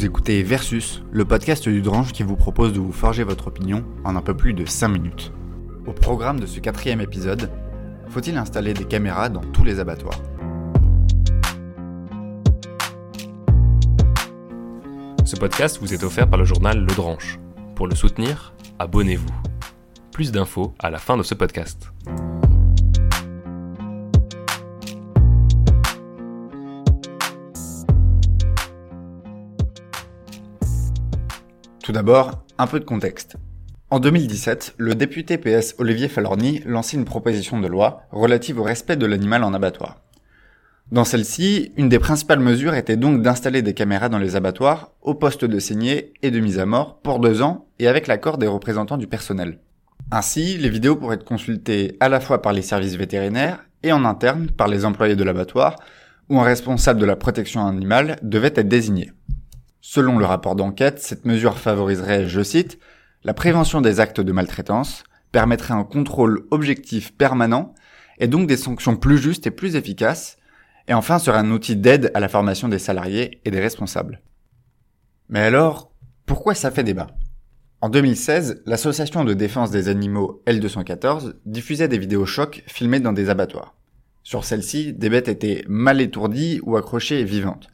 Vous 0.00 0.06
écoutez 0.06 0.42
Versus, 0.42 1.02
le 1.12 1.26
podcast 1.26 1.68
du 1.68 1.82
Drange 1.82 2.12
qui 2.12 2.22
vous 2.22 2.34
propose 2.34 2.72
de 2.72 2.80
vous 2.80 2.90
forger 2.90 3.22
votre 3.22 3.48
opinion 3.48 3.84
en 4.02 4.16
un 4.16 4.22
peu 4.22 4.34
plus 4.34 4.54
de 4.54 4.64
5 4.64 4.88
minutes. 4.88 5.30
Au 5.86 5.92
programme 5.92 6.40
de 6.40 6.46
ce 6.46 6.58
quatrième 6.58 7.02
épisode, 7.02 7.50
faut-il 8.08 8.38
installer 8.38 8.72
des 8.72 8.86
caméras 8.86 9.28
dans 9.28 9.42
tous 9.42 9.62
les 9.62 9.78
abattoirs? 9.78 10.18
Ce 15.26 15.36
podcast 15.36 15.76
vous 15.82 15.92
est 15.92 16.02
offert 16.02 16.30
par 16.30 16.38
le 16.38 16.46
journal 16.46 16.80
Le 16.80 16.94
Dranche. 16.94 17.38
Pour 17.74 17.86
le 17.86 17.94
soutenir, 17.94 18.54
abonnez-vous. 18.78 19.28
Plus 20.12 20.32
d'infos 20.32 20.72
à 20.78 20.88
la 20.88 20.96
fin 20.96 21.18
de 21.18 21.22
ce 21.22 21.34
podcast. 21.34 21.92
Tout 31.90 31.94
d'abord, 31.94 32.44
un 32.56 32.68
peu 32.68 32.78
de 32.78 32.84
contexte. 32.84 33.34
En 33.90 33.98
2017, 33.98 34.74
le 34.78 34.94
député 34.94 35.38
PS 35.38 35.74
Olivier 35.78 36.06
Falorni 36.06 36.62
lançait 36.64 36.96
une 36.96 37.04
proposition 37.04 37.58
de 37.58 37.66
loi 37.66 38.02
relative 38.12 38.60
au 38.60 38.62
respect 38.62 38.94
de 38.94 39.06
l'animal 39.06 39.42
en 39.42 39.54
abattoir. 39.54 40.00
Dans 40.92 41.02
celle-ci, 41.02 41.72
une 41.76 41.88
des 41.88 41.98
principales 41.98 42.38
mesures 42.38 42.74
était 42.74 42.96
donc 42.96 43.22
d'installer 43.22 43.62
des 43.62 43.74
caméras 43.74 44.08
dans 44.08 44.20
les 44.20 44.36
abattoirs, 44.36 44.92
au 45.02 45.16
poste 45.16 45.44
de 45.44 45.58
saignée 45.58 46.12
et 46.22 46.30
de 46.30 46.38
mise 46.38 46.60
à 46.60 46.64
mort, 46.64 47.00
pour 47.00 47.18
deux 47.18 47.42
ans 47.42 47.66
et 47.80 47.88
avec 47.88 48.06
l'accord 48.06 48.38
des 48.38 48.46
représentants 48.46 48.96
du 48.96 49.08
personnel. 49.08 49.58
Ainsi, 50.12 50.58
les 50.58 50.68
vidéos 50.68 50.94
pourraient 50.94 51.16
être 51.16 51.24
consultées 51.24 51.96
à 51.98 52.08
la 52.08 52.20
fois 52.20 52.40
par 52.40 52.52
les 52.52 52.62
services 52.62 52.94
vétérinaires 52.94 53.64
et 53.82 53.90
en 53.90 54.04
interne 54.04 54.46
par 54.48 54.68
les 54.68 54.84
employés 54.84 55.16
de 55.16 55.24
l'abattoir, 55.24 55.74
où 56.28 56.38
un 56.38 56.44
responsable 56.44 57.00
de 57.00 57.06
la 57.06 57.16
protection 57.16 57.66
animale 57.66 58.16
devait 58.22 58.52
être 58.54 58.68
désigné. 58.68 59.10
Selon 59.80 60.18
le 60.18 60.26
rapport 60.26 60.56
d'enquête, 60.56 61.00
cette 61.00 61.24
mesure 61.24 61.58
favoriserait, 61.58 62.28
je 62.28 62.42
cite, 62.42 62.78
la 63.24 63.34
prévention 63.34 63.80
des 63.80 64.00
actes 64.00 64.20
de 64.20 64.32
maltraitance, 64.32 65.04
permettrait 65.32 65.74
un 65.74 65.84
contrôle 65.84 66.46
objectif 66.50 67.16
permanent 67.16 67.74
et 68.18 68.26
donc 68.26 68.46
des 68.46 68.56
sanctions 68.56 68.96
plus 68.96 69.18
justes 69.18 69.46
et 69.46 69.50
plus 69.50 69.76
efficaces, 69.76 70.36
et 70.88 70.94
enfin 70.94 71.18
serait 71.18 71.38
un 71.38 71.50
outil 71.50 71.76
d'aide 71.76 72.10
à 72.14 72.20
la 72.20 72.28
formation 72.28 72.68
des 72.68 72.78
salariés 72.78 73.40
et 73.44 73.50
des 73.50 73.60
responsables. 73.60 74.20
Mais 75.28 75.40
alors, 75.40 75.92
pourquoi 76.26 76.54
ça 76.54 76.70
fait 76.70 76.84
débat? 76.84 77.08
En 77.80 77.88
2016, 77.88 78.62
l'association 78.66 79.24
de 79.24 79.32
défense 79.32 79.70
des 79.70 79.88
animaux 79.88 80.42
L214 80.46 81.36
diffusait 81.46 81.88
des 81.88 81.98
vidéos 81.98 82.26
chocs 82.26 82.62
filmées 82.66 83.00
dans 83.00 83.14
des 83.14 83.30
abattoirs. 83.30 83.74
Sur 84.22 84.44
celles-ci, 84.44 84.92
des 84.92 85.08
bêtes 85.08 85.28
étaient 85.28 85.64
mal 85.66 86.02
étourdies 86.02 86.60
ou 86.64 86.76
accrochées 86.76 87.24
vivantes. 87.24 87.68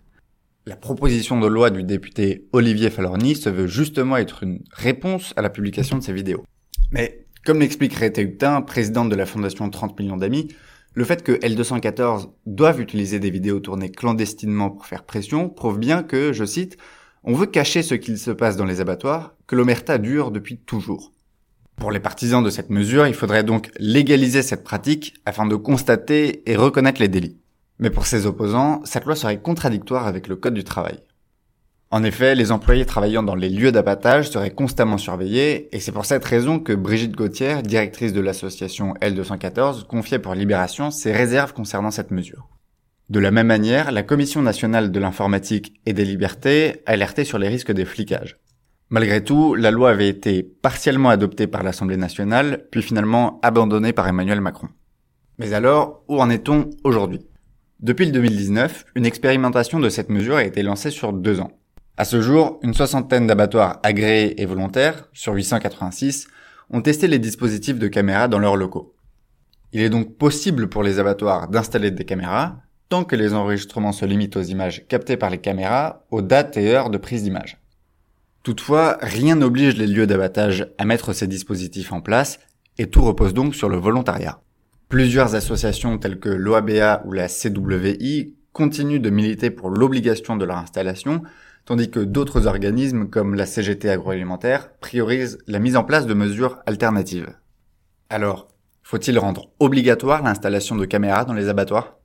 La 0.69 0.75
proposition 0.75 1.39
de 1.39 1.47
loi 1.47 1.71
du 1.71 1.85
député 1.85 2.49
Olivier 2.53 2.91
Falorni 2.91 3.37
se 3.37 3.49
veut 3.49 3.69
justement 3.69 4.17
être 4.17 4.43
une 4.43 4.65
réponse 4.73 5.33
à 5.37 5.43
la 5.43 5.49
publication 5.49 5.97
de 5.97 6.03
ces 6.03 6.13
vidéos. 6.13 6.43
Mais, 6.91 7.25
comme 7.45 7.61
l'explique 7.61 7.95
Rété 7.95 8.23
Hutin, 8.23 8.63
présidente 8.63 9.09
de 9.09 9.15
la 9.15 9.27
fondation 9.27 9.71
30 9.71 9.97
millions 10.01 10.17
d'amis, 10.17 10.49
le 10.95 11.05
fait 11.05 11.23
que 11.23 11.31
L214 11.31 12.31
doive 12.47 12.81
utiliser 12.81 13.21
des 13.21 13.31
vidéos 13.31 13.61
tournées 13.61 13.93
clandestinement 13.93 14.71
pour 14.71 14.87
faire 14.87 15.05
pression 15.05 15.49
prouve 15.49 15.79
bien 15.79 16.03
que, 16.03 16.33
je 16.33 16.45
cite, 16.45 16.79
on 17.23 17.35
veut 17.35 17.47
cacher 17.47 17.85
ce 17.85 17.95
qu'il 17.95 18.19
se 18.19 18.33
passe 18.33 18.57
dans 18.57 18.65
les 18.65 18.81
abattoirs, 18.81 19.37
que 19.47 19.55
l'omerta 19.55 19.99
dure 19.99 20.33
depuis 20.33 20.59
toujours. 20.59 21.13
Pour 21.77 21.93
les 21.93 22.01
partisans 22.01 22.43
de 22.43 22.51
cette 22.51 22.71
mesure, 22.71 23.07
il 23.07 23.15
faudrait 23.15 23.45
donc 23.45 23.71
légaliser 23.79 24.43
cette 24.43 24.65
pratique 24.65 25.15
afin 25.27 25.47
de 25.47 25.55
constater 25.55 26.43
et 26.51 26.57
reconnaître 26.57 27.01
les 27.01 27.07
délits. 27.07 27.37
Mais 27.79 27.91
pour 27.91 28.07
ses 28.07 28.27
opposants, 28.27 28.81
cette 28.85 29.05
loi 29.05 29.17
serait 29.17 29.41
contradictoire 29.41 30.07
avec 30.07 30.29
le 30.29 30.37
Code 30.37 30.55
du 30.55 30.65
travail. 30.65 31.01
En 31.91 32.03
effet, 32.03 32.35
les 32.35 32.51
employés 32.51 32.85
travaillant 32.85 33.23
dans 33.23 33.37
les 33.37 33.49
lieux 33.49 33.71
d'abattage 33.71 34.31
seraient 34.31 34.51
constamment 34.51 34.99
surveillés, 34.99 35.75
et 35.75 35.79
c'est 35.79 35.93
pour 35.93 36.05
cette 36.05 36.25
raison 36.25 36.59
que 36.59 36.73
Brigitte 36.73 37.15
Gauthier, 37.15 37.63
directrice 37.63 38.13
de 38.13 38.21
l'association 38.21 38.95
L214, 38.95 39.87
confiait 39.87 40.19
pour 40.19 40.35
Libération 40.35 40.91
ses 40.91 41.13
réserves 41.13 41.53
concernant 41.53 41.93
cette 41.93 42.11
mesure. 42.11 42.49
De 43.09 43.21
la 43.21 43.31
même 43.31 43.47
manière, 43.47 43.93
la 43.93 44.03
Commission 44.03 44.43
nationale 44.43 44.91
de 44.91 44.99
l'informatique 44.99 45.81
et 45.87 45.93
des 45.93 46.05
libertés 46.05 46.83
alertait 46.87 47.25
sur 47.25 47.39
les 47.39 47.47
risques 47.47 47.71
des 47.71 47.85
flicages. 47.85 48.37
Malgré 48.89 49.23
tout, 49.23 49.55
la 49.55 49.71
loi 49.71 49.91
avait 49.91 50.09
été 50.09 50.43
partiellement 50.43 51.11
adoptée 51.11 51.47
par 51.47 51.63
l'Assemblée 51.63 51.97
nationale, 51.97 52.67
puis 52.73 52.83
finalement 52.83 53.39
abandonnée 53.43 53.93
par 53.93 54.09
Emmanuel 54.09 54.41
Macron. 54.41 54.69
Mais 55.39 55.53
alors, 55.53 56.03
où 56.09 56.21
en 56.21 56.31
est-on 56.31 56.71
aujourd'hui? 56.83 57.27
Depuis 57.81 58.07
le 58.07 58.13
2019, 58.13 58.87
une 58.95 59.05
expérimentation 59.05 59.81
de 59.81 59.91
cette 59.91 60.09
mesure 60.09 60.37
a 60.37 60.45
été 60.45 60.63
lancée 60.63 60.91
sur 60.91 61.13
deux 61.13 61.41
ans. 61.41 61.51
À 61.99 62.07
ce 62.07 62.23
jour, 62.23 62.59
une 62.63 62.73
soixantaine 62.73 63.27
d'abattoirs 63.27 63.81
agréés 63.83 64.41
et 64.41 64.47
volontaires, 64.47 65.09
sur 65.13 65.35
886, 65.35 66.27
ont 66.71 66.81
testé 66.81 67.07
les 67.07 67.19
dispositifs 67.19 67.79
de 67.79 67.89
caméras 67.89 68.29
dans 68.29 68.39
leurs 68.39 68.57
locaux. 68.57 68.95
Il 69.73 69.83
est 69.83 69.91
donc 69.91 70.17
possible 70.17 70.69
pour 70.71 70.83
les 70.83 70.99
abattoirs 70.99 71.49
d'installer 71.49 71.91
des 71.91 72.07
caméras, 72.07 72.57
tant 72.89 73.05
que 73.05 73.15
les 73.15 73.35
enregistrements 73.35 73.93
se 73.93 74.07
limitent 74.07 74.37
aux 74.37 74.43
images 74.43 74.87
captées 74.89 75.19
par 75.19 75.29
les 75.29 75.39
caméras, 75.39 76.07
aux 76.11 76.23
dates 76.23 76.57
et 76.57 76.71
heures 76.71 76.89
de 76.89 76.99
prise 76.99 77.25
d'image. 77.25 77.59
Toutefois, 78.43 78.97
rien 79.03 79.35
n'oblige 79.35 79.77
les 79.77 79.87
lieux 79.87 80.07
d'abattage 80.07 80.69
à 80.79 80.87
mettre 80.87 81.13
ces 81.13 81.27
dispositifs 81.27 81.93
en 81.93 82.01
place, 82.01 82.39
et 82.79 82.89
tout 82.89 83.03
repose 83.03 83.35
donc 83.35 83.55
sur 83.55 83.69
le 83.69 83.77
volontariat. 83.77 84.41
Plusieurs 84.89 85.35
associations 85.35 85.99
telles 85.99 86.21
que 86.21 86.29
l'OABA 86.29 87.03
ou 87.07 87.13
la 87.13 87.27
CWI 87.27 88.37
continuent 88.53 89.01
de 89.01 89.11
militer 89.11 89.51
pour 89.51 89.69
l'obligation 89.69 90.37
de 90.37 90.45
leur 90.45 90.59
installation, 90.59 91.23
tandis 91.65 91.91
que 91.91 91.99
d'autres 91.99 92.47
organismes 92.47 93.11
comme 93.11 93.35
la 93.35 93.47
CGT 93.47 93.91
agroalimentaire 93.91 94.73
priorisent 94.79 95.39
la 95.49 95.59
mise 95.59 95.77
en 95.77 95.83
place 95.83 96.07
de 96.07 96.15
mesures 96.15 96.61
alternatives. 96.67 97.35
Alors, 98.11 98.47
faut-il 98.85 99.19
rendre 99.19 99.51
obligatoire 99.59 100.23
l'installation 100.23 100.77
de 100.77 100.85
caméras 100.85 101.25
dans 101.25 101.35
les 101.35 101.49
abattoirs? 101.49 101.97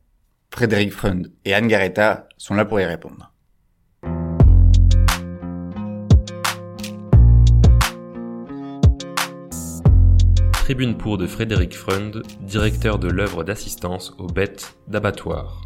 Frédéric 0.51 0.91
Freund 0.91 1.31
et 1.45 1.53
Anne 1.53 1.67
Garetta 1.67 2.27
sont 2.37 2.55
là 2.55 2.65
pour 2.65 2.81
y 2.81 2.85
répondre. 2.85 3.30
Tribune 10.71 10.95
pour 10.95 11.17
de 11.17 11.27
Frédéric 11.27 11.75
Freund, 11.75 12.23
directeur 12.39 12.97
de 12.97 13.09
l'œuvre 13.09 13.43
d'assistance 13.43 14.15
aux 14.17 14.27
bêtes 14.27 14.77
d'abattoir. 14.87 15.63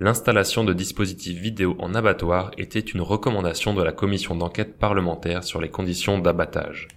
L'installation 0.00 0.64
de 0.64 0.72
dispositifs 0.72 1.38
vidéo 1.38 1.76
en 1.78 1.94
abattoir 1.94 2.52
était 2.56 2.80
une 2.80 3.02
recommandation 3.02 3.74
de 3.74 3.82
la 3.82 3.92
commission 3.92 4.34
d'enquête 4.34 4.78
parlementaire 4.78 5.44
sur 5.44 5.60
les 5.60 5.68
conditions 5.68 6.18
d'abattage. 6.18 6.88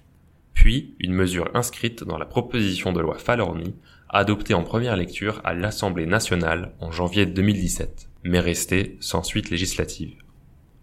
Puis, 0.53 0.95
une 1.01 1.11
mesure 1.11 1.51
inscrite 1.53 2.05
dans 2.05 2.17
la 2.17 2.23
proposition 2.23 2.93
de 2.93 3.01
loi 3.01 3.17
Falorni, 3.17 3.75
adoptée 4.07 4.53
en 4.53 4.63
première 4.63 4.95
lecture 4.95 5.41
à 5.43 5.53
l'Assemblée 5.53 6.05
nationale 6.05 6.71
en 6.79 6.89
janvier 6.89 7.25
2017, 7.25 8.07
mais 8.23 8.39
restée 8.39 8.95
sans 9.01 9.23
suite 9.23 9.49
législative. 9.49 10.23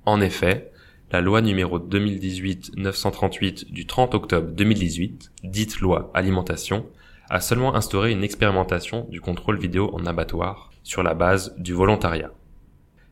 En 0.05 0.21
effet, 0.21 0.71
la 1.11 1.21
loi 1.23 1.41
numéro 1.41 1.79
2018-938 1.79 3.71
du 3.71 3.87
30 3.87 4.15
octobre 4.15 4.49
2018, 4.53 5.33
dite 5.43 5.81
loi 5.81 6.11
alimentation, 6.13 6.87
a 7.31 7.41
seulement 7.41 7.75
instauré 7.75 8.13
une 8.13 8.25
expérimentation 8.25 9.07
du 9.11 9.21
contrôle 9.21 9.59
vidéo 9.59 9.91
en 9.95 10.05
abattoir 10.05 10.71
sur 10.83 11.03
la 11.03 11.15
base 11.15 11.55
du 11.59 11.73
volontariat. 11.73 12.31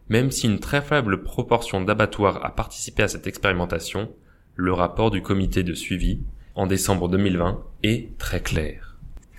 Même 0.09 0.31
si 0.31 0.47
une 0.47 0.61
très 0.61 0.83
faible 0.83 1.23
proportion 1.23 1.81
d'abattoirs 1.81 2.45
a 2.45 2.55
participé 2.55 3.03
à 3.03 3.09
cette 3.09 3.27
expérimentation, 3.27 4.11
le 4.55 4.73
rapport 4.73 5.11
du 5.11 5.23
comité 5.23 5.63
de 5.63 5.75
suivi, 5.75 6.21
en 6.55 6.67
décembre 6.67 7.09
2020, 7.09 7.63
est 7.83 8.17
très 8.19 8.41
clair. 8.41 8.97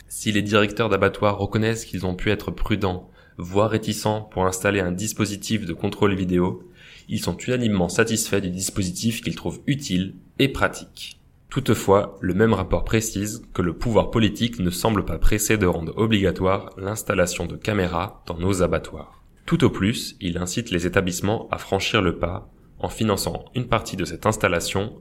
Si 0.07 0.31
les 0.31 0.41
directeurs 0.41 0.89
d'abattoirs 0.89 1.37
reconnaissent 1.37 1.85
qu'ils 1.85 2.05
ont 2.05 2.15
pu 2.15 2.31
être 2.31 2.51
prudents, 2.51 3.09
voire 3.37 3.69
réticents 3.69 4.21
pour 4.21 4.45
installer 4.45 4.79
un 4.79 4.91
dispositif 4.91 5.65
de 5.65 5.73
contrôle 5.73 6.15
vidéo, 6.15 6.63
ils 7.07 7.21
sont 7.21 7.37
unanimement 7.37 7.89
satisfaits 7.89 8.41
du 8.41 8.49
dispositif 8.49 9.21
qu'ils 9.21 9.35
trouvent 9.35 9.61
utile 9.67 10.15
et 10.39 10.49
pratique. 10.49 11.19
Toutefois, 11.49 12.17
le 12.19 12.33
même 12.33 12.53
rapport 12.53 12.83
précise 12.83 13.43
que 13.53 13.61
le 13.61 13.73
pouvoir 13.73 14.11
politique 14.11 14.59
ne 14.59 14.69
semble 14.69 15.05
pas 15.05 15.17
pressé 15.17 15.57
de 15.57 15.65
rendre 15.65 15.97
obligatoire 15.97 16.71
l'installation 16.77 17.45
de 17.45 17.55
caméras 17.55 18.23
dans 18.27 18.37
nos 18.37 18.61
abattoirs. 18.61 19.23
Tout 19.45 19.63
au 19.63 19.69
plus, 19.69 20.17
il 20.19 20.37
incite 20.37 20.71
les 20.71 20.85
établissements 20.85 21.47
à 21.51 21.57
franchir 21.57 22.01
le 22.01 22.17
pas 22.17 22.49
en 22.79 22.89
finançant 22.89 23.45
une 23.55 23.67
partie 23.67 23.95
de 23.95 24.05
cette 24.05 24.25
installation 24.25 24.93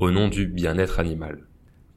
au 0.00 0.10
nom 0.10 0.28
du 0.28 0.46
bien-être 0.46 0.98
animal, 0.98 1.46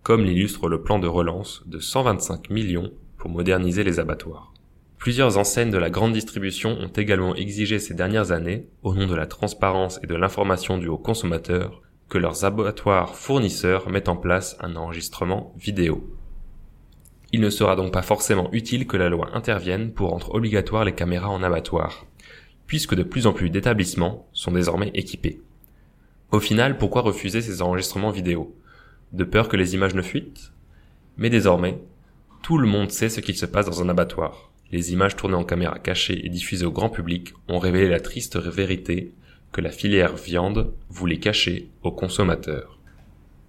comme 0.04 0.24
l'illustre 0.24 0.70
le 0.70 0.82
plan 0.82 1.00
de 1.00 1.08
relance 1.08 1.64
de 1.66 1.80
125 1.80 2.52
millions 2.52 2.92
pour 3.18 3.32
moderniser 3.32 3.84
les 3.84 4.00
abattoirs. 4.00 4.54
Plusieurs 5.06 5.38
enseignes 5.38 5.70
de 5.70 5.78
la 5.78 5.92
grande 5.92 6.14
distribution 6.14 6.80
ont 6.80 6.88
également 6.88 7.36
exigé 7.36 7.78
ces 7.78 7.94
dernières 7.94 8.32
années, 8.32 8.66
au 8.82 8.96
nom 8.96 9.06
de 9.06 9.14
la 9.14 9.28
transparence 9.28 10.00
et 10.02 10.08
de 10.08 10.16
l'information 10.16 10.80
due 10.80 10.88
aux 10.88 10.98
consommateurs, 10.98 11.84
que 12.10 12.18
leurs 12.18 12.44
abattoirs 12.44 13.14
fournisseurs 13.14 13.88
mettent 13.92 14.10
en 14.10 14.16
place 14.16 14.58
un 14.62 14.76
enregistrement 14.76 15.54
vidéo. 15.58 16.10
Il 17.32 17.40
ne 17.40 17.52
sera 17.52 17.76
donc 17.76 17.94
pas 17.94 18.02
forcément 18.02 18.50
utile 18.52 18.88
que 18.88 18.98
la 18.98 19.10
loi 19.10 19.30
intervienne 19.34 19.94
pour 19.94 20.10
rendre 20.10 20.34
obligatoire 20.34 20.86
les 20.86 20.96
caméras 20.96 21.30
en 21.30 21.44
abattoir, 21.44 22.08
puisque 22.66 22.96
de 22.96 23.04
plus 23.04 23.28
en 23.28 23.34
plus 23.34 23.52
d'établissements 23.52 24.28
sont 24.34 24.54
désormais 24.54 24.90
équipés. 24.96 25.40
Au 26.32 26.40
final, 26.40 26.80
pourquoi 26.80 27.04
refuser 27.04 27.44
ces 27.44 27.62
enregistrements 27.62 28.10
vidéo? 28.10 28.56
De 29.14 29.24
peur 29.24 29.50
que 29.50 29.56
les 29.56 29.76
images 29.76 29.94
ne 29.94 30.02
fuitent? 30.02 30.52
Mais 31.18 31.30
désormais, 31.30 31.80
tout 32.42 32.58
le 32.58 32.68
monde 32.68 32.90
sait 32.90 33.10
ce 33.10 33.22
qu'il 33.22 33.38
se 33.38 33.46
passe 33.46 33.68
dans 33.68 33.84
un 33.84 33.90
abattoir. 33.90 34.50
Les 34.72 34.94
images 34.94 35.16
tournées 35.16 35.36
en 35.36 35.44
caméra 35.44 35.80
cachée 35.80 36.26
et 36.26 36.30
diffusées 36.30 36.66
au 36.66 36.72
grand 36.72 36.90
public 36.90 37.34
ont 37.48 37.60
révélé 37.60 37.88
la 37.88 38.00
triste 38.00 38.38
vérité 38.38 39.14
que 39.52 39.62
la 39.62 39.72
filière 39.72 40.16
viande 40.16 40.74
voulait 40.90 41.20
cacher 41.20 41.70
aux 41.84 41.92
consommateurs. 41.92 42.80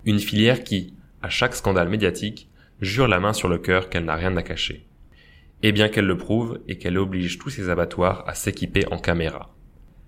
Une 0.05 0.21
filière 0.21 0.63
qui, 0.63 0.95
à 1.23 1.29
chaque 1.29 1.57
scandale 1.57 1.89
médiatique, 1.89 2.49
jure 2.81 3.09
la 3.09 3.19
main 3.19 3.33
sur 3.33 3.49
le 3.49 3.59
cœur 3.59 3.89
qu'elle 3.89 4.05
n'a 4.05 4.15
rien 4.15 4.37
à 4.37 4.43
cacher. 4.43 4.87
Et 5.63 5.73
bien 5.73 5.89
qu'elle 5.89 6.07
le 6.07 6.19
prouve 6.19 6.61
et 6.69 6.79
qu'elle 6.79 6.99
oblige 6.99 7.39
tous 7.39 7.51
ses 7.51 7.71
abattoirs 7.71 8.23
à 8.29 8.35
s'équiper 8.35 8.87
en 8.93 8.99
caméra. 8.99 9.55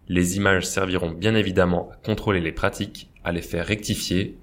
Les 0.06 0.36
images 0.36 0.66
serviront 0.66 1.10
bien 1.10 1.34
évidemment 1.34 1.90
à 1.90 1.96
contrôler 1.96 2.40
les 2.40 2.52
pratiques, 2.52 3.10
à 3.24 3.32
les 3.32 3.42
faire 3.42 3.66
rectifier, 3.66 4.36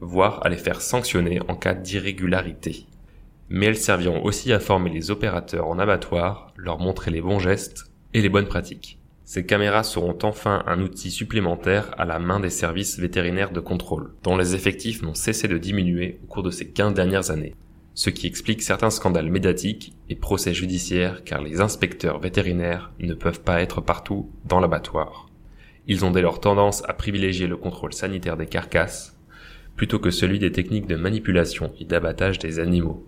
voire 0.00 0.44
à 0.44 0.48
les 0.48 0.56
faire 0.56 0.80
sanctionner 0.80 1.40
en 1.48 1.56
cas 1.56 1.74
d'irrégularité. 1.74 2.86
Mais 3.50 3.66
elles 3.66 3.76
serviront 3.76 4.24
aussi 4.24 4.52
à 4.52 4.60
former 4.60 4.88
les 4.90 5.10
opérateurs 5.10 5.68
en 5.68 5.78
abattoir, 5.78 6.54
leur 6.56 6.78
montrer 6.78 7.10
les 7.10 7.20
bons 7.20 7.38
gestes 7.38 7.92
et 8.14 8.22
les 8.22 8.30
bonnes 8.30 8.48
pratiques. 8.48 8.98
Ces 9.26 9.44
caméras 9.44 9.84
seront 9.84 10.18
enfin 10.22 10.64
un 10.66 10.80
outil 10.80 11.10
supplémentaire 11.10 11.94
à 11.98 12.06
la 12.06 12.18
main 12.18 12.40
des 12.40 12.50
services 12.50 12.98
vétérinaires 12.98 13.52
de 13.52 13.60
contrôle, 13.60 14.14
dont 14.22 14.36
les 14.36 14.54
effectifs 14.54 15.02
n'ont 15.02 15.14
cessé 15.14 15.46
de 15.46 15.58
diminuer 15.58 16.18
au 16.24 16.26
cours 16.26 16.42
de 16.42 16.50
ces 16.50 16.70
15 16.70 16.94
dernières 16.94 17.30
années 17.30 17.54
ce 17.94 18.08
qui 18.08 18.26
explique 18.26 18.62
certains 18.62 18.88
scandales 18.88 19.30
médiatiques 19.30 19.92
et 20.08 20.14
procès 20.14 20.54
judiciaires 20.54 21.22
car 21.24 21.42
les 21.42 21.60
inspecteurs 21.60 22.18
vétérinaires 22.18 22.92
ne 22.98 23.12
peuvent 23.14 23.42
pas 23.42 23.60
être 23.60 23.80
partout 23.80 24.30
dans 24.46 24.60
l'abattoir. 24.60 25.28
Ils 25.86 26.04
ont 26.04 26.10
dès 26.10 26.22
lors 26.22 26.40
tendance 26.40 26.82
à 26.88 26.94
privilégier 26.94 27.46
le 27.46 27.56
contrôle 27.56 27.92
sanitaire 27.92 28.36
des 28.36 28.46
carcasses 28.46 29.18
plutôt 29.76 29.98
que 29.98 30.10
celui 30.10 30.38
des 30.38 30.52
techniques 30.52 30.86
de 30.86 30.96
manipulation 30.96 31.72
et 31.78 31.84
d'abattage 31.84 32.38
des 32.38 32.58
animaux. 32.58 33.06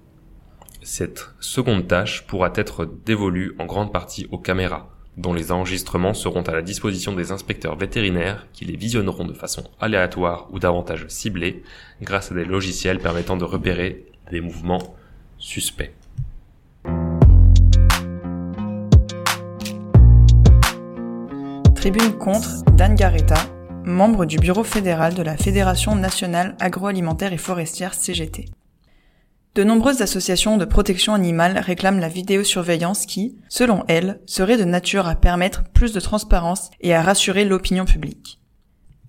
Cette 0.84 1.30
seconde 1.38 1.86
tâche 1.86 2.26
pourra 2.26 2.50
être 2.56 2.90
dévolue 3.06 3.54
en 3.60 3.66
grande 3.66 3.92
partie 3.92 4.26
aux 4.32 4.38
caméras, 4.38 4.88
dont 5.16 5.32
les 5.32 5.52
enregistrements 5.52 6.12
seront 6.12 6.42
à 6.42 6.50
la 6.50 6.60
disposition 6.60 7.12
des 7.12 7.30
inspecteurs 7.30 7.76
vétérinaires 7.76 8.48
qui 8.52 8.64
les 8.64 8.76
visionneront 8.76 9.24
de 9.24 9.32
façon 9.32 9.62
aléatoire 9.80 10.48
ou 10.50 10.58
davantage 10.58 11.06
ciblée 11.06 11.62
grâce 12.02 12.32
à 12.32 12.34
des 12.34 12.44
logiciels 12.44 12.98
permettant 12.98 13.36
de 13.36 13.44
repérer 13.44 14.06
des 14.32 14.40
mouvements 14.40 14.96
suspects. 15.38 15.94
Tribune 21.76 22.18
contre 22.18 22.64
Dan 22.72 22.96
Garetta, 22.96 23.38
membre 23.84 24.24
du 24.24 24.38
bureau 24.38 24.64
fédéral 24.64 25.14
de 25.14 25.22
la 25.22 25.36
Fédération 25.36 25.94
nationale 25.94 26.56
agroalimentaire 26.58 27.32
et 27.32 27.38
forestière 27.38 27.94
CGT. 27.94 28.46
De 29.54 29.64
nombreuses 29.64 30.00
associations 30.00 30.56
de 30.56 30.64
protection 30.64 31.12
animale 31.12 31.58
réclament 31.58 32.00
la 32.00 32.08
vidéosurveillance 32.08 33.04
qui, 33.04 33.36
selon 33.50 33.84
elles, 33.86 34.18
serait 34.24 34.56
de 34.56 34.64
nature 34.64 35.06
à 35.06 35.14
permettre 35.14 35.64
plus 35.74 35.92
de 35.92 36.00
transparence 36.00 36.70
et 36.80 36.94
à 36.94 37.02
rassurer 37.02 37.44
l'opinion 37.44 37.84
publique. 37.84 38.40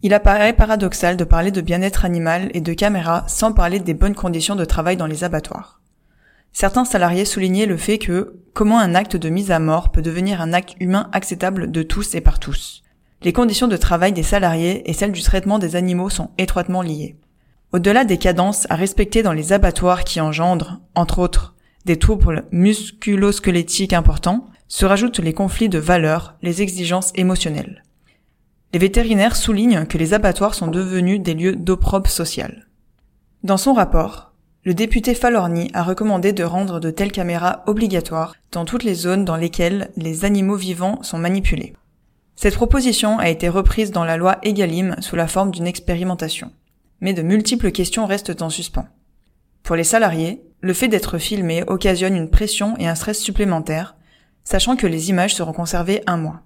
Il 0.01 0.13
apparaît 0.13 0.51
paradoxal 0.51 1.15
de 1.15 1.23
parler 1.23 1.51
de 1.51 1.61
bien-être 1.61 2.03
animal 2.03 2.51
et 2.53 2.59
de 2.59 2.73
caméra 2.73 3.23
sans 3.29 3.53
parler 3.53 3.79
des 3.79 3.93
bonnes 3.93 4.15
conditions 4.15 4.57
de 4.57 4.65
travail 4.65 4.97
dans 4.97 5.07
les 5.07 5.23
abattoirs. 5.23 5.79
Certains 6.51 6.83
salariés 6.83 7.23
soulignaient 7.23 7.65
le 7.65 7.77
fait 7.77 7.97
que 7.97 8.41
comment 8.53 8.79
un 8.79 8.95
acte 8.95 9.15
de 9.15 9.29
mise 9.29 9.49
à 9.49 9.59
mort 9.59 9.93
peut 9.93 10.01
devenir 10.01 10.41
un 10.41 10.51
acte 10.51 10.75
humain 10.81 11.09
acceptable 11.13 11.71
de 11.71 11.83
tous 11.83 12.15
et 12.15 12.21
par 12.21 12.39
tous? 12.39 12.83
Les 13.21 13.31
conditions 13.31 13.69
de 13.69 13.77
travail 13.77 14.11
des 14.11 14.23
salariés 14.23 14.89
et 14.89 14.93
celles 14.93 15.13
du 15.13 15.21
traitement 15.21 15.57
des 15.57 15.77
animaux 15.77 16.09
sont 16.09 16.31
étroitement 16.37 16.81
liées. 16.81 17.15
Au-delà 17.73 18.05
des 18.05 18.19
cadences 18.19 18.67
à 18.69 18.75
respecter 18.75 19.23
dans 19.23 19.33
les 19.33 19.51
abattoirs 19.51 20.03
qui 20.03 20.21
engendrent, 20.21 20.79
entre 20.93 21.17
autres, 21.17 21.55
des 21.85 21.97
troubles 21.97 22.45
musculo-squelettiques 22.51 23.93
importants, 23.93 24.45
se 24.67 24.85
rajoutent 24.85 25.17
les 25.17 25.33
conflits 25.33 25.69
de 25.69 25.79
valeurs, 25.79 26.35
les 26.43 26.61
exigences 26.61 27.11
émotionnelles. 27.15 27.83
Les 28.73 28.79
vétérinaires 28.79 29.35
soulignent 29.35 29.85
que 29.85 29.97
les 29.97 30.13
abattoirs 30.13 30.53
sont 30.53 30.67
devenus 30.67 31.19
des 31.19 31.33
lieux 31.33 31.55
d'opprobre 31.55 32.09
social. 32.09 32.67
Dans 33.41 33.57
son 33.57 33.73
rapport, 33.73 34.33
le 34.63 34.75
député 34.75 35.15
Falorni 35.15 35.71
a 35.73 35.81
recommandé 35.81 36.31
de 36.31 36.43
rendre 36.43 36.79
de 36.79 36.91
telles 36.91 37.11
caméras 37.11 37.63
obligatoires 37.65 38.35
dans 38.51 38.65
toutes 38.65 38.83
les 38.83 38.93
zones 38.93 39.25
dans 39.25 39.35
lesquelles 39.35 39.89
les 39.97 40.25
animaux 40.25 40.57
vivants 40.57 41.01
sont 41.01 41.17
manipulés. 41.17 41.73
Cette 42.35 42.55
proposition 42.55 43.17
a 43.17 43.29
été 43.29 43.49
reprise 43.49 43.91
dans 43.91 44.05
la 44.05 44.17
loi 44.17 44.37
Egalim 44.43 44.95
sous 44.99 45.15
la 45.15 45.27
forme 45.27 45.49
d'une 45.49 45.67
expérimentation. 45.67 46.51
Mais 47.03 47.13
de 47.13 47.21
multiples 47.21 47.71
questions 47.71 48.05
restent 48.05 48.41
en 48.41 48.49
suspens. 48.49 48.87
Pour 49.61 49.75
les 49.75 49.83
salariés, 49.83 50.41
le 50.61 50.73
fait 50.73 50.87
d'être 50.87 51.17
filmé 51.17 51.61
occasionne 51.67 52.15
une 52.15 52.29
pression 52.29 52.77
et 52.77 52.87
un 52.87 52.95
stress 52.95 53.19
supplémentaires, 53.19 53.97
sachant 54.45 54.77
que 54.77 54.87
les 54.87 55.09
images 55.09 55.35
seront 55.35 55.51
conservées 55.51 56.01
un 56.07 56.15
mois. 56.15 56.43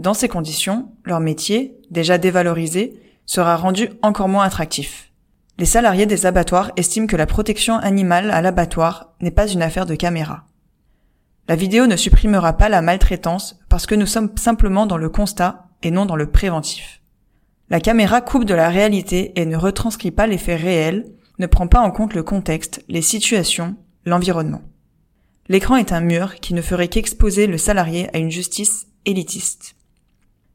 Dans 0.00 0.12
ces 0.12 0.26
conditions, 0.26 0.90
leur 1.04 1.20
métier, 1.20 1.78
déjà 1.88 2.18
dévalorisé, 2.18 3.00
sera 3.26 3.56
rendu 3.56 3.90
encore 4.02 4.28
moins 4.28 4.42
attractif. 4.42 5.12
Les 5.56 5.66
salariés 5.66 6.06
des 6.06 6.26
abattoirs 6.26 6.72
estiment 6.76 7.06
que 7.06 7.14
la 7.14 7.26
protection 7.26 7.76
animale 7.76 8.32
à 8.32 8.42
l'abattoir 8.42 9.14
n'est 9.20 9.30
pas 9.30 9.46
une 9.46 9.62
affaire 9.62 9.86
de 9.86 9.94
caméra. 9.94 10.46
La 11.46 11.54
vidéo 11.54 11.86
ne 11.86 11.94
supprimera 11.94 12.54
pas 12.54 12.68
la 12.68 12.82
maltraitance 12.82 13.60
parce 13.68 13.86
que 13.86 13.94
nous 13.94 14.06
sommes 14.06 14.36
simplement 14.36 14.86
dans 14.86 14.96
le 14.96 15.10
constat 15.10 15.68
et 15.84 15.92
non 15.92 16.06
dans 16.06 16.16
le 16.16 16.28
préventif. 16.28 16.99
La 17.70 17.78
caméra 17.78 18.20
coupe 18.20 18.44
de 18.44 18.54
la 18.54 18.68
réalité 18.68 19.32
et 19.36 19.46
ne 19.46 19.56
retranscrit 19.56 20.10
pas 20.10 20.26
les 20.26 20.38
faits 20.38 20.60
réels, 20.60 21.06
ne 21.38 21.46
prend 21.46 21.68
pas 21.68 21.78
en 21.78 21.92
compte 21.92 22.14
le 22.14 22.24
contexte, 22.24 22.84
les 22.88 23.00
situations, 23.00 23.76
l'environnement. 24.04 24.62
L'écran 25.48 25.76
est 25.76 25.92
un 25.92 26.00
mur 26.00 26.34
qui 26.40 26.52
ne 26.52 26.62
ferait 26.62 26.88
qu'exposer 26.88 27.46
le 27.46 27.58
salarié 27.58 28.08
à 28.12 28.18
une 28.18 28.30
justice 28.30 28.88
élitiste. 29.06 29.76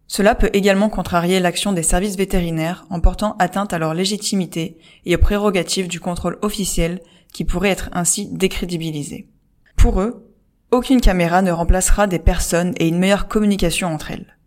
Cela 0.08 0.36
peut 0.36 0.50
également 0.52 0.90
contrarier 0.90 1.40
l'action 1.40 1.72
des 1.72 1.84
services 1.84 2.18
vétérinaires 2.18 2.86
en 2.90 3.00
portant 3.00 3.38
atteinte 3.40 3.72
à 3.72 3.80
leur 3.80 3.94
légitimité 3.94 4.78
et 5.06 5.16
aux 5.16 5.20
prérogatives 5.20 5.88
du 5.88 6.02
contrôle 6.02 6.38
officiel 6.42 7.00
qui 7.32 7.46
pourraient 7.46 7.70
être 7.70 7.90
ainsi 7.94 8.28
décrédibilisées. 8.28 9.30
Pour 9.78 10.02
eux, 10.02 10.34
aucune 10.72 11.00
caméra 11.00 11.42
ne 11.42 11.52
remplacera 11.52 12.08
des 12.08 12.20
personnes 12.20 12.74
et 12.78 12.90
une 12.90 13.00
meilleure 13.00 13.30
communication 13.30 13.88
entre 13.88 14.12
elles. 14.12 14.38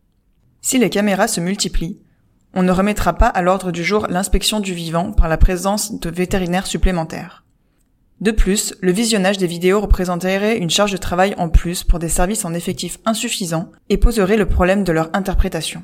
Si 0.61 0.79
les 0.79 0.91
caméras 0.91 1.29
se 1.29 1.41
multiplient, 1.41 1.99
on 2.55 2.63
ne 2.63 2.73
remettra 2.73 3.13
pas 3.13 3.27
à 3.27 3.43
l'ordre 3.43 3.71
du 3.71 3.85
jour 3.85 4.07
l'inspection 4.09 4.61
du 4.61 4.75
vivant 4.75 5.13
par 5.13 5.29
la 5.29 5.37
présence 5.37 5.99
de 5.99 6.11
vétérinaires 6.11 6.67
supplémentaires. 6.67 7.45
De 8.21 8.33
plus, 8.33 8.75
le 8.81 8.91
visionnage 8.91 9.39
des 9.39 9.47
vidéos 9.47 9.81
représenterait 9.81 10.59
une 10.59 10.71
charge 10.71 10.91
de 10.91 10.97
travail 10.97 11.35
en 11.39 11.49
plus 11.49 11.85
pour 11.85 12.01
des 12.01 12.09
services 12.09 12.45
en 12.45 12.53
effectif 12.53 12.99
insuffisants 13.05 13.71
et 13.89 13.97
poserait 13.97 14.37
le 14.37 14.49
problème 14.49 14.83
de 14.83 14.91
leur 14.91 15.09
interprétation. 15.13 15.83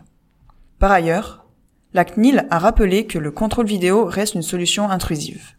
Par 0.81 0.91
ailleurs, 0.91 1.47
la 1.93 2.05
CNIL 2.05 2.47
a 2.51 2.59
rappelé 2.59 3.07
que 3.07 3.21
le 3.21 3.31
contrôle 3.31 3.67
vidéo 3.67 4.05
reste 4.05 4.35
une 4.35 4.43
solution 4.43 4.91
intrusive. 4.91 5.53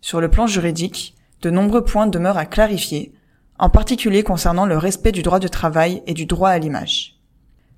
Sur 0.00 0.22
le 0.22 0.30
plan 0.30 0.46
juridique, 0.46 1.14
de 1.42 1.50
nombreux 1.50 1.84
points 1.84 2.06
demeurent 2.06 2.38
à 2.38 2.46
clarifier, 2.46 3.12
en 3.58 3.68
particulier 3.68 4.22
concernant 4.22 4.64
le 4.64 4.78
respect 4.78 5.12
du 5.12 5.22
droit 5.22 5.40
de 5.40 5.48
travail 5.48 6.02
et 6.06 6.14
du 6.14 6.24
droit 6.24 6.48
à 6.48 6.58
l'image. 6.58 7.20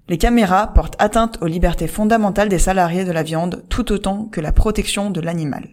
Les 0.08 0.18
caméras 0.18 0.68
portent 0.68 0.94
atteinte 1.00 1.38
aux 1.40 1.46
libertés 1.46 1.88
fondamentales 1.88 2.48
des 2.48 2.60
salariés 2.60 3.04
de 3.04 3.10
la 3.10 3.24
viande 3.24 3.64
tout 3.68 3.90
autant 3.90 4.26
que 4.26 4.40
la 4.40 4.52
protection 4.52 5.10
de 5.10 5.20
l'animal. 5.20 5.68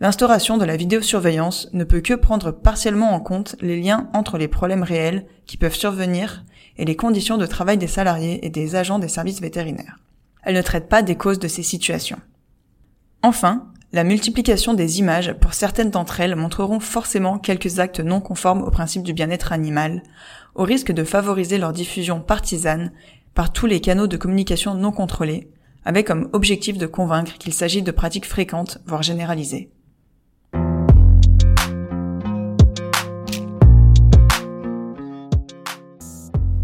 L'instauration 0.00 0.58
de 0.58 0.64
la 0.64 0.76
vidéosurveillance 0.76 1.68
ne 1.72 1.84
peut 1.84 2.00
que 2.00 2.14
prendre 2.14 2.50
partiellement 2.50 3.14
en 3.14 3.20
compte 3.20 3.54
les 3.60 3.80
liens 3.80 4.10
entre 4.14 4.36
les 4.36 4.48
problèmes 4.48 4.82
réels 4.82 5.26
qui 5.46 5.56
peuvent 5.56 5.76
survenir 5.76 6.44
et 6.76 6.84
les 6.84 6.96
conditions 6.96 7.38
de 7.38 7.46
travail 7.46 7.78
des 7.78 7.86
salariés 7.86 8.44
et 8.44 8.50
des 8.50 8.74
agents 8.74 8.98
des 8.98 9.08
services 9.08 9.40
vétérinaires. 9.40 10.00
Elle 10.42 10.56
ne 10.56 10.62
traite 10.62 10.88
pas 10.88 11.02
des 11.02 11.16
causes 11.16 11.38
de 11.38 11.48
ces 11.48 11.62
situations. 11.62 12.20
Enfin, 13.22 13.68
la 13.92 14.04
multiplication 14.04 14.74
des 14.74 14.98
images 14.98 15.32
pour 15.34 15.54
certaines 15.54 15.90
d'entre 15.90 16.20
elles 16.20 16.36
montreront 16.36 16.80
forcément 16.80 17.38
quelques 17.38 17.78
actes 17.78 18.00
non 18.00 18.20
conformes 18.20 18.62
au 18.62 18.70
principe 18.70 19.04
du 19.04 19.14
bien-être 19.14 19.52
animal, 19.52 20.02
au 20.54 20.64
risque 20.64 20.92
de 20.92 21.04
favoriser 21.04 21.56
leur 21.56 21.72
diffusion 21.72 22.20
partisane 22.20 22.92
par 23.36 23.52
tous 23.52 23.66
les 23.66 23.82
canaux 23.82 24.06
de 24.06 24.16
communication 24.16 24.74
non 24.74 24.92
contrôlés, 24.92 25.50
avec 25.84 26.06
comme 26.06 26.30
objectif 26.32 26.78
de 26.78 26.86
convaincre 26.86 27.34
qu'il 27.38 27.52
s'agit 27.52 27.82
de 27.82 27.90
pratiques 27.90 28.26
fréquentes, 28.26 28.78
voire 28.86 29.02
généralisées. 29.02 29.70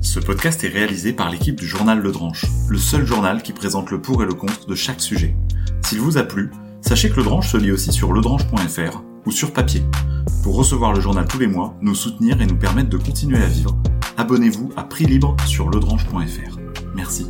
Ce 0.00 0.18
podcast 0.18 0.64
est 0.64 0.68
réalisé 0.68 1.12
par 1.12 1.30
l'équipe 1.30 1.56
du 1.56 1.66
journal 1.66 1.98
Le 1.98 2.10
Dranche, 2.10 2.46
le 2.68 2.78
seul 2.78 3.04
journal 3.04 3.42
qui 3.42 3.52
présente 3.52 3.90
le 3.90 4.00
pour 4.00 4.22
et 4.22 4.26
le 4.26 4.34
contre 4.34 4.66
de 4.66 4.74
chaque 4.74 5.02
sujet. 5.02 5.36
S'il 5.82 6.00
vous 6.00 6.16
a 6.16 6.22
plu, 6.22 6.50
sachez 6.80 7.10
que 7.10 7.16
Le 7.16 7.24
Dranche 7.24 7.52
se 7.52 7.58
lit 7.58 7.70
aussi 7.70 7.92
sur 7.92 8.14
ledranche.fr 8.14 9.02
ou 9.26 9.30
sur 9.30 9.52
papier. 9.52 9.82
Pour 10.42 10.56
recevoir 10.56 10.94
le 10.94 11.00
journal 11.00 11.26
tous 11.28 11.38
les 11.38 11.46
mois, 11.46 11.76
nous 11.82 11.94
soutenir 11.94 12.40
et 12.40 12.46
nous 12.46 12.56
permettre 12.56 12.88
de 12.88 12.96
continuer 12.96 13.42
à 13.42 13.46
vivre, 13.46 13.76
abonnez-vous 14.16 14.70
à 14.74 14.84
prix 14.84 15.04
libre 15.04 15.36
sur 15.46 15.68
ledranche.fr. 15.68 16.61
Merci. 16.94 17.26